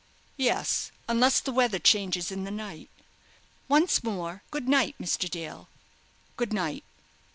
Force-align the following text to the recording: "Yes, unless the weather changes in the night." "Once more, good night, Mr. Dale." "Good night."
"Yes, 0.37 0.91
unless 1.07 1.39
the 1.39 1.51
weather 1.51 1.77
changes 1.77 2.31
in 2.31 2.43
the 2.43 2.49
night." 2.49 2.89
"Once 3.67 4.03
more, 4.03 4.41
good 4.49 4.67
night, 4.67 4.95
Mr. 4.99 5.29
Dale." 5.29 5.69
"Good 6.37 6.53
night." 6.53 6.83